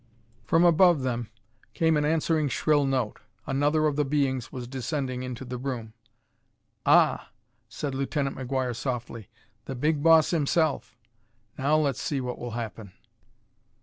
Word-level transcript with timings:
From 0.45 0.65
up 0.65 0.69
above 0.73 1.01
them 1.03 1.29
came 1.75 1.95
an 1.95 2.05
answering 2.05 2.47
shrill 2.47 2.85
note. 2.87 3.19
Another 3.45 3.85
of 3.85 3.97
the 3.97 4.03
beings 4.03 4.51
was 4.51 4.67
descending 4.67 5.21
into 5.21 5.45
the 5.45 5.59
room. 5.59 5.93
"Ah!" 6.87 7.29
said 7.69 7.93
Lieutenant 7.93 8.35
McGuire 8.35 8.75
softly, 8.75 9.29
"the 9.65 9.75
big 9.75 10.01
boss, 10.01 10.31
himself. 10.31 10.97
Now 11.55 11.77
let's 11.77 12.01
see 12.01 12.19
what 12.19 12.39
will 12.39 12.51
happen." 12.57 12.93